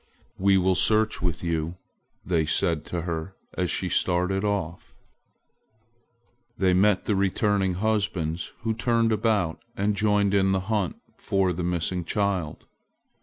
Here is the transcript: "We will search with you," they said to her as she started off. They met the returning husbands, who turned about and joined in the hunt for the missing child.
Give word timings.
"We 0.39 0.57
will 0.57 0.73
search 0.73 1.21
with 1.21 1.43
you," 1.43 1.75
they 2.25 2.47
said 2.47 2.85
to 2.85 3.03
her 3.03 3.35
as 3.55 3.69
she 3.69 3.87
started 3.87 4.43
off. 4.43 4.95
They 6.57 6.73
met 6.73 7.05
the 7.05 7.15
returning 7.15 7.73
husbands, 7.75 8.51
who 8.61 8.73
turned 8.73 9.11
about 9.11 9.61
and 9.77 9.93
joined 9.95 10.33
in 10.33 10.53
the 10.53 10.61
hunt 10.61 10.95
for 11.17 11.53
the 11.53 11.63
missing 11.63 12.03
child. 12.03 12.65